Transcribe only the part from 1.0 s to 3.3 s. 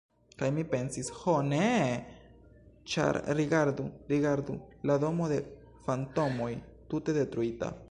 "Ho, neeeeeee!", ĉar